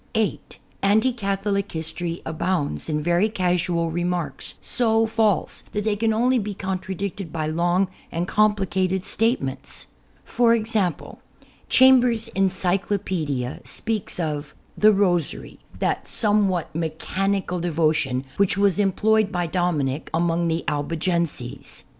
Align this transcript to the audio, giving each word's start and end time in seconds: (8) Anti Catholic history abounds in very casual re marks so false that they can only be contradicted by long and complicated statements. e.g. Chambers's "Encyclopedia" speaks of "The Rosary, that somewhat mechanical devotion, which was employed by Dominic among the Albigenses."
(8) 0.15 0.57
Anti 0.81 1.13
Catholic 1.13 1.73
history 1.73 2.23
abounds 2.25 2.89
in 2.89 3.01
very 3.03 3.29
casual 3.29 3.91
re 3.91 4.03
marks 4.03 4.55
so 4.59 5.05
false 5.05 5.63
that 5.73 5.83
they 5.83 5.95
can 5.95 6.11
only 6.11 6.39
be 6.39 6.55
contradicted 6.55 7.31
by 7.31 7.45
long 7.45 7.87
and 8.11 8.27
complicated 8.27 9.05
statements. 9.05 9.85
e.g. 10.43 10.63
Chambers's 11.69 12.27
"Encyclopedia" 12.29 13.61
speaks 13.63 14.19
of 14.19 14.55
"The 14.75 14.91
Rosary, 14.91 15.59
that 15.77 16.07
somewhat 16.07 16.73
mechanical 16.75 17.59
devotion, 17.59 18.25
which 18.37 18.57
was 18.57 18.79
employed 18.79 19.31
by 19.31 19.45
Dominic 19.45 20.09
among 20.15 20.47
the 20.47 20.63
Albigenses." 20.67 21.83